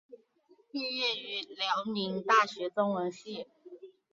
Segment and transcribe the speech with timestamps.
[0.71, 3.45] 毕业于辽宁大学中文系。